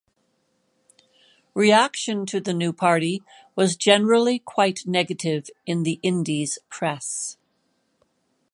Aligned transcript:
Reaction 1.53 2.25
to 2.25 2.39
the 2.39 2.55
new 2.55 2.73
party 2.73 3.21
was 3.55 3.75
generally 3.75 4.39
quite 4.39 4.87
negative 4.87 5.47
in 5.67 5.83
the 5.83 5.99
Indies 6.01 6.57
press. 6.69 7.37